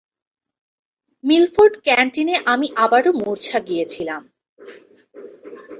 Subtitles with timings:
[1.23, 4.21] Milford ক্যান্টিনে আমি আবারো মূর্ছা গিয়েছিলাম।